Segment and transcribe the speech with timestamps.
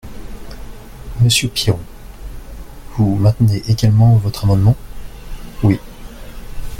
[1.19, 1.77] Monsieur Piron,
[2.97, 4.75] vous maintenez également votre amendement?
[5.61, 5.79] Oui.